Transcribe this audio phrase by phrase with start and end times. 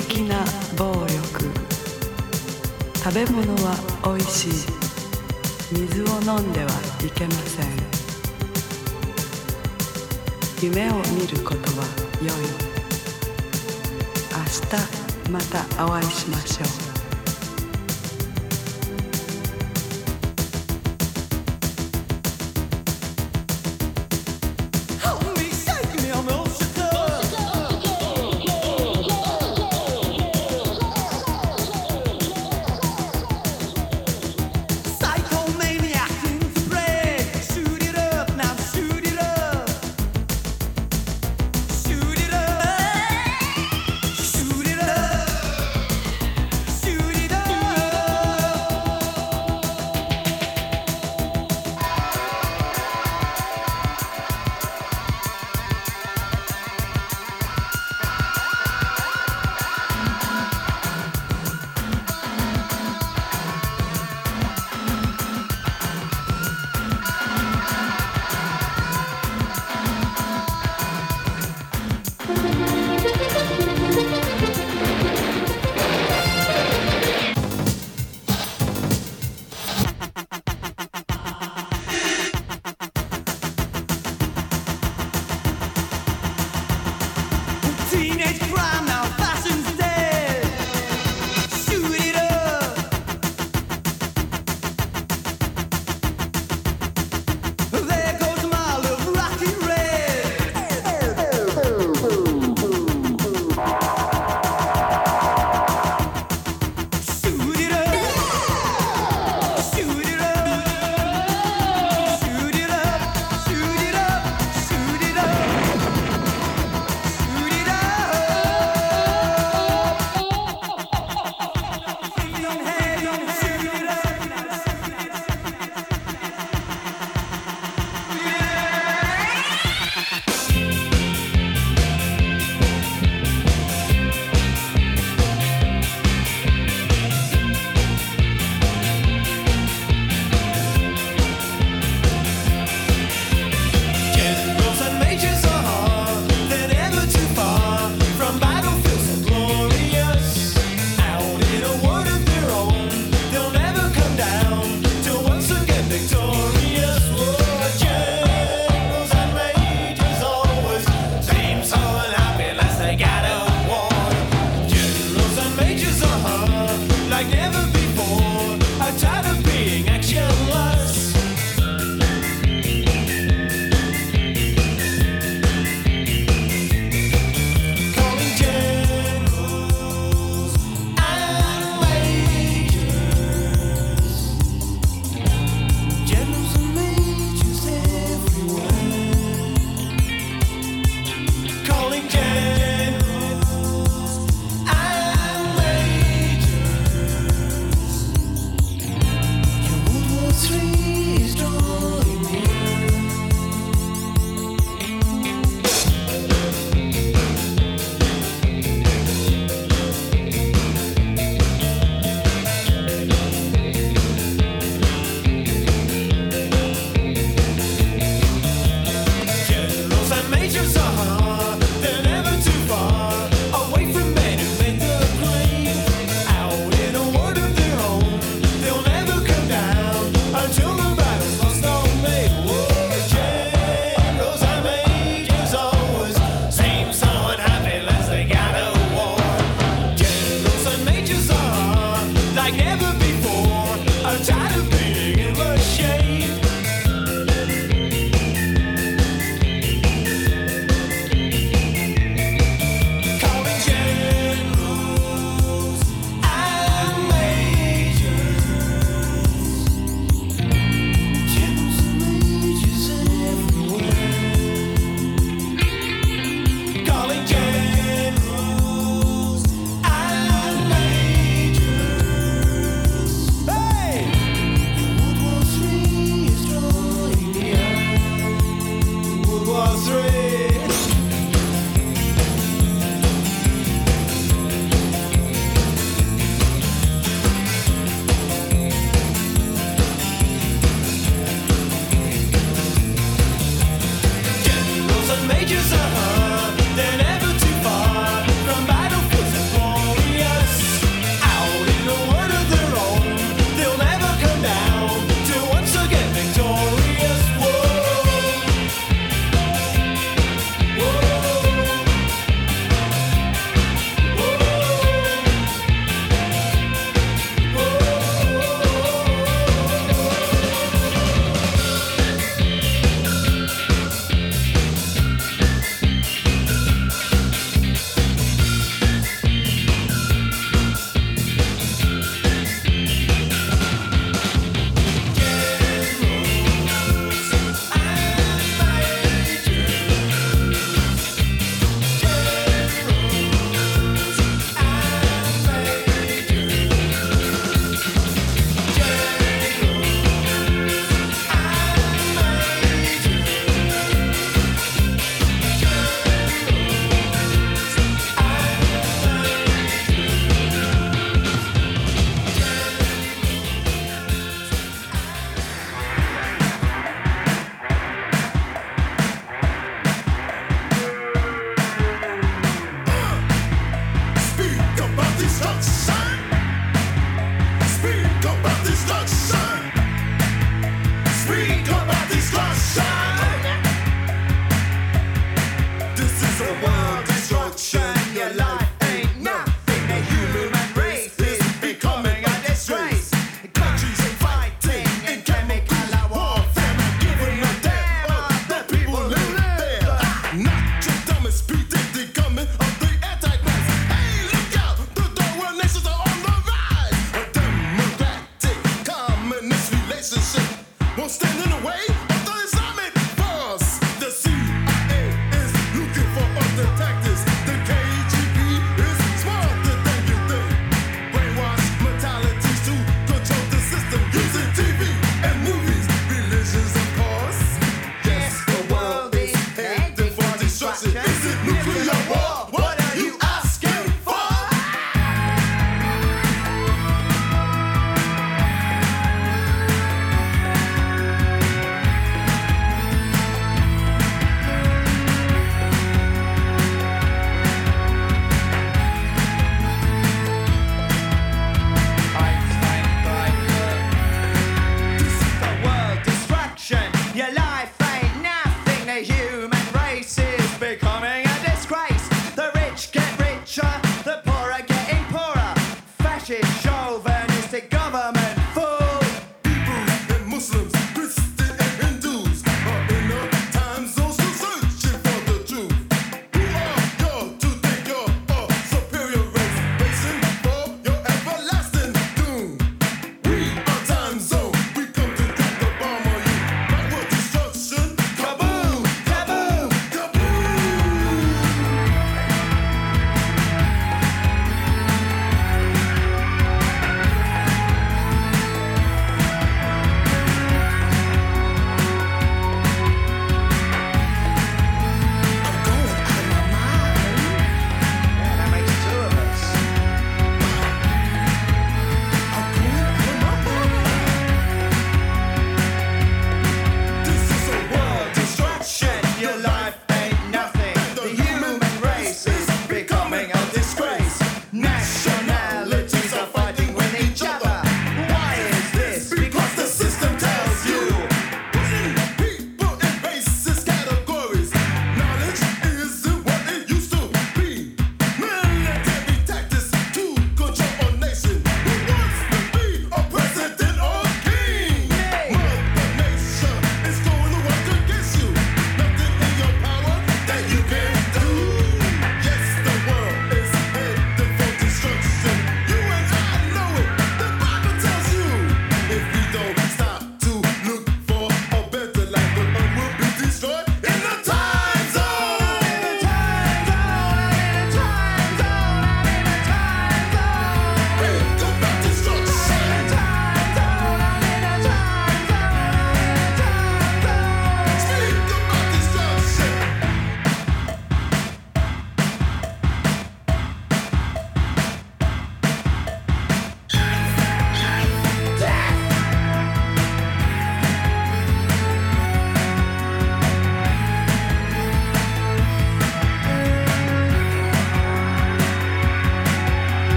[0.00, 0.42] 激な
[0.78, 1.50] 暴力。
[2.94, 4.52] 食べ物はおいしい。
[5.70, 6.70] 水を飲んでは
[7.04, 7.66] いけません。
[10.62, 11.84] 夢を見ることは
[12.22, 12.30] 良い。
[14.32, 14.38] 明
[14.70, 16.91] 日またお会いしましょう。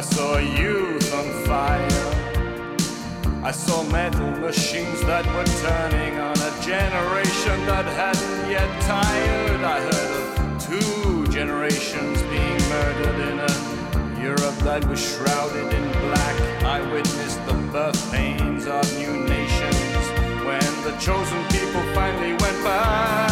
[0.00, 2.10] I saw youth on fire.
[3.44, 9.60] I saw metal machines that were turning on a generation that hadn't yet tired.
[9.60, 16.64] I heard of two generations being murdered in a Europe that was shrouded in black.
[16.64, 20.04] I witnessed the birth pains of new nations
[20.48, 23.29] when the chosen people finally went back.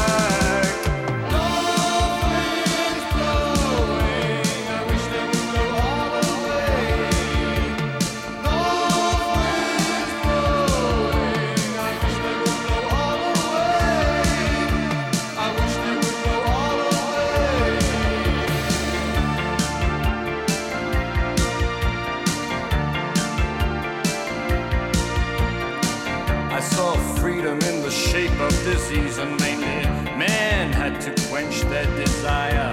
[28.88, 29.84] season mainly
[30.16, 32.72] men had to quench their desire.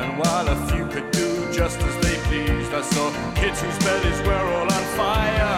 [0.00, 4.20] And while a few could do just as they pleased, I saw kids whose bellies
[4.26, 5.57] were all on fire.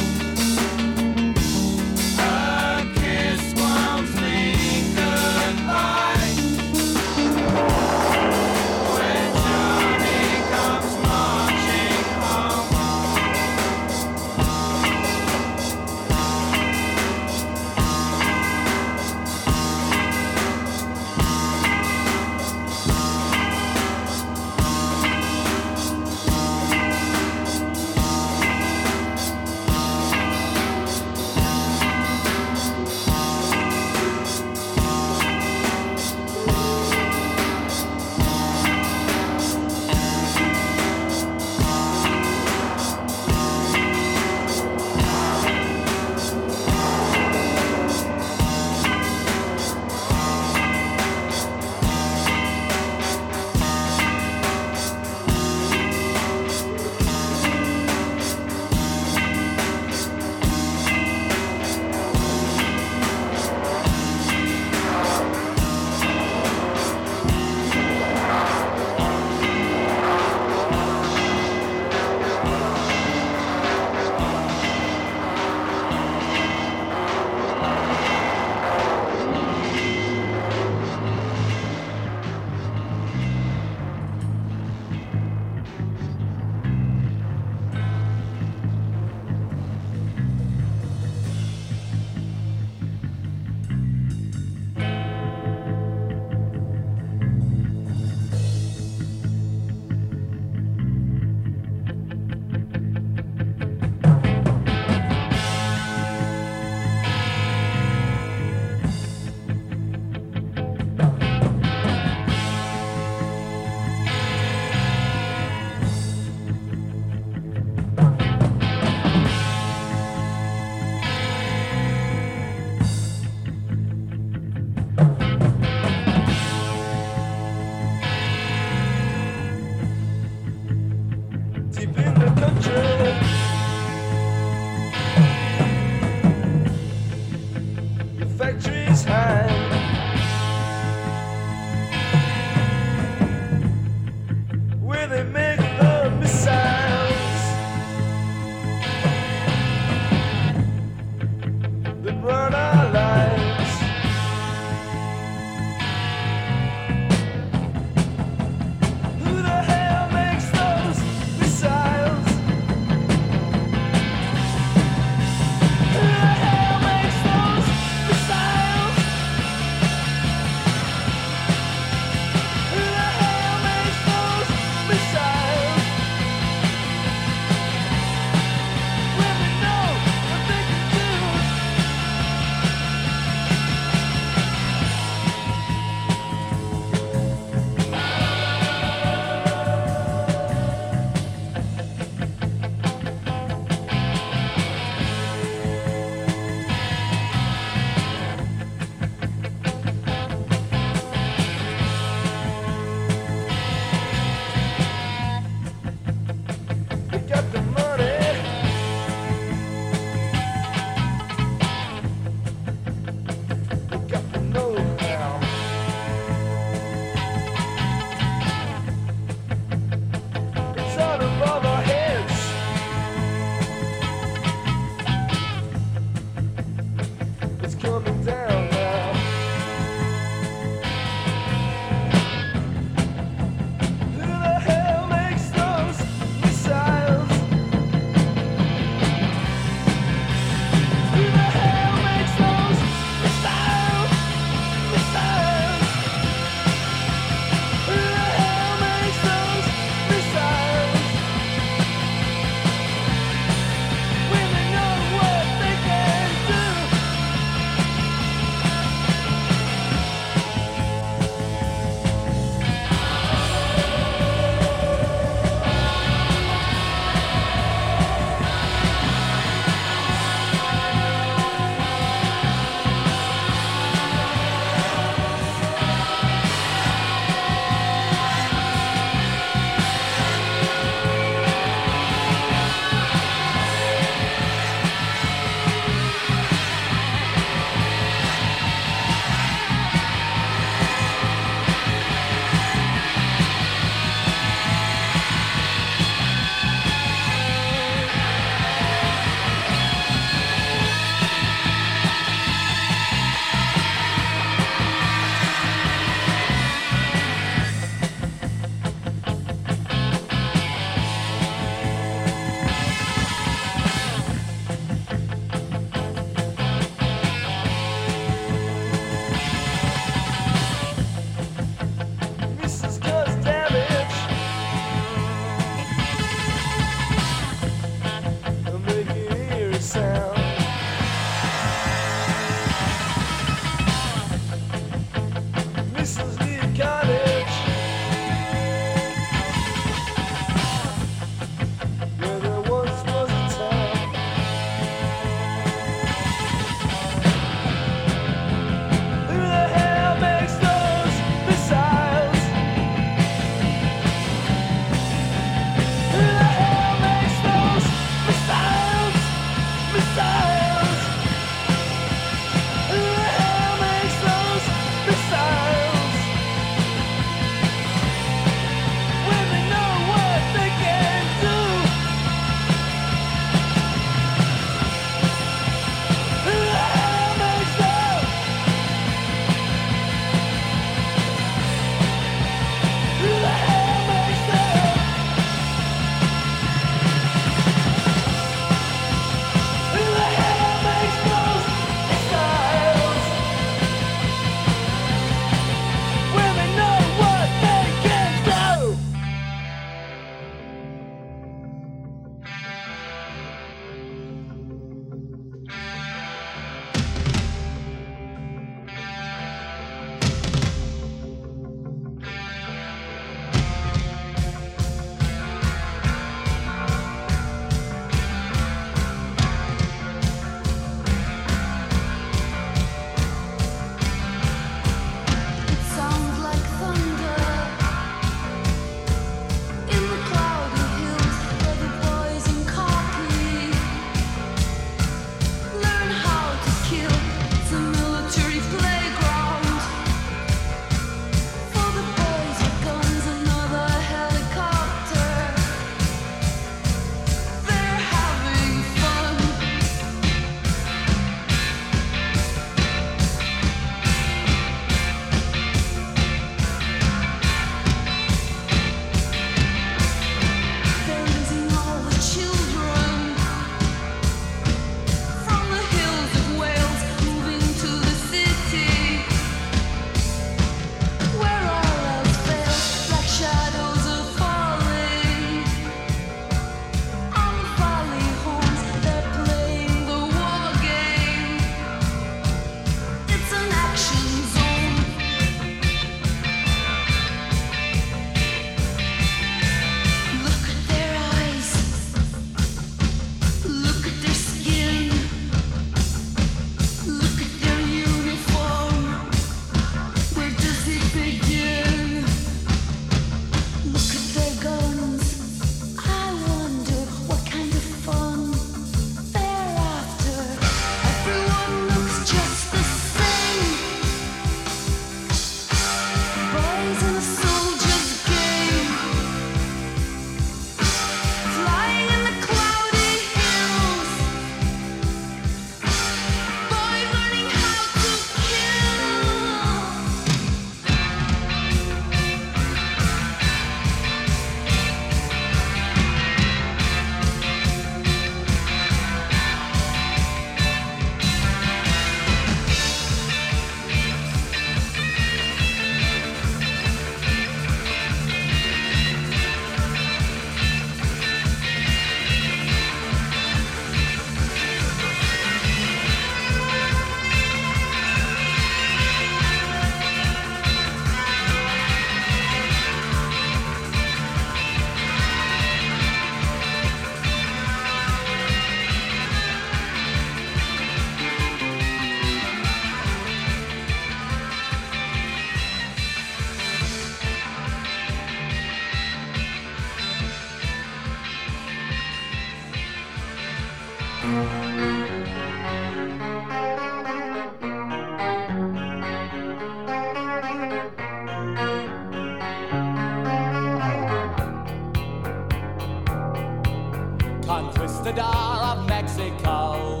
[597.46, 600.00] Conquistador of Mexico,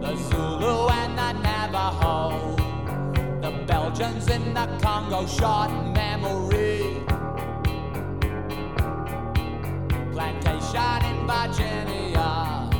[0.00, 2.56] the Zulu and the Navajo,
[3.42, 7.04] the Belgians in the Congo, short memory.
[10.12, 12.70] Plantation in Virginia,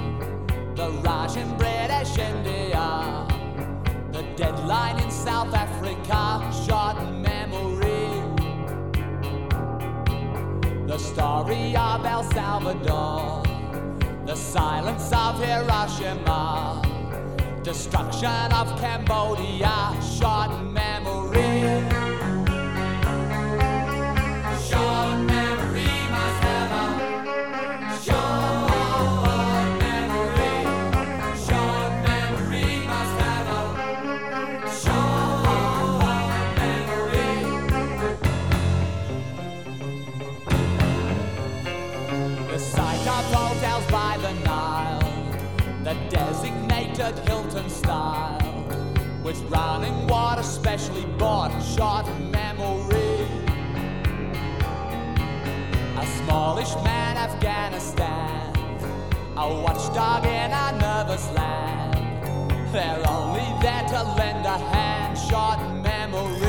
[0.74, 3.26] the Raj in British India,
[4.12, 8.08] the deadline in South Africa, short memory.
[10.86, 13.43] The story of El Salvador,
[14.34, 16.82] the silence of Hiroshima,
[17.62, 20.93] destruction of Cambodia, short memory.
[49.48, 53.26] Running water specially bought, short memory.
[55.96, 58.54] A smallish man, Afghanistan,
[59.36, 61.94] a watchdog in a nervous land.
[62.72, 66.44] They're only there to lend a hand, short memory.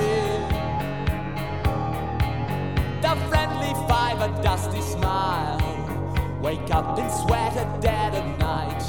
[3.02, 5.62] The friendly five, a dusty smile.
[6.42, 8.84] Wake up in sweat at dead of night.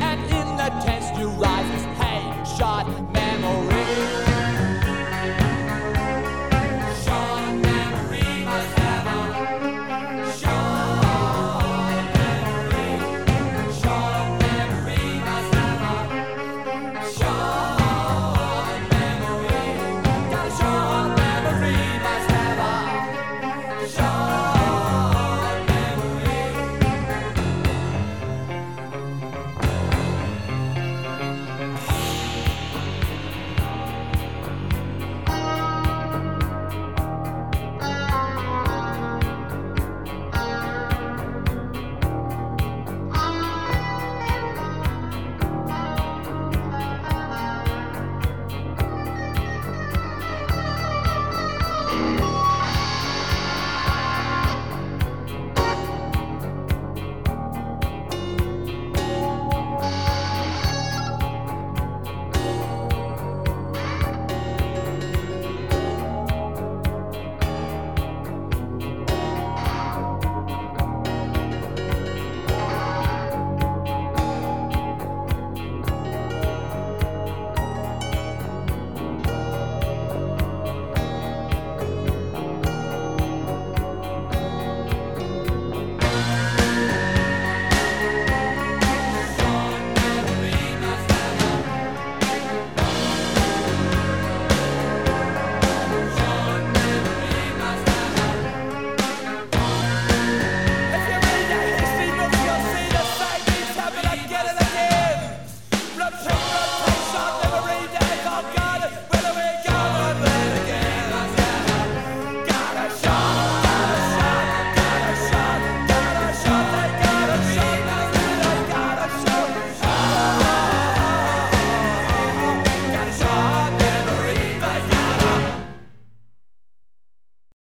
[0.00, 1.95] And in the tense new rises,
[2.58, 4.25] hey, short memory.